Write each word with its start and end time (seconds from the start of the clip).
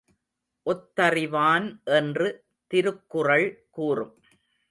ஒத்தறிவான் 0.65 1.67
என்று 1.91 2.27
திருக்குறள் 2.67 3.47
கூறும். 3.69 4.15